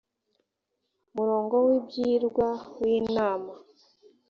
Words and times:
murongo 1.15 1.55
w 1.65 1.67
ibyigwa 1.77 2.47
w 2.77 2.79
inama 2.97 3.51